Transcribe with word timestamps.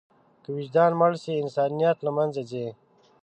که 0.43 0.49
وجدان 0.57 0.91
مړ 0.99 1.11
شي، 1.23 1.33
انسانیت 1.43 1.97
له 2.05 2.11
منځه 2.17 2.41
ځي. 2.49 2.67